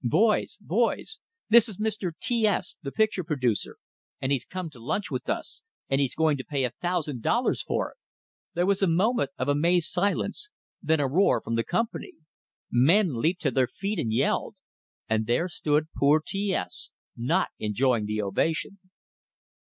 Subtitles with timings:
[0.03, 0.57] "Boys!
[0.59, 1.19] Boys!
[1.49, 2.11] This is Mr.
[2.19, 3.77] T S, the picture producer,
[4.19, 7.61] and he's come to lunch with us, and he's going to pay a thousand dollars
[7.61, 7.97] for it!"
[8.55, 10.49] There was a moment of amazed silence,
[10.81, 12.13] then a roar from the company.
[12.71, 14.55] Men leaped to their feet and yelled.
[15.07, 18.79] And there stood poor T S not enjoying the ovation!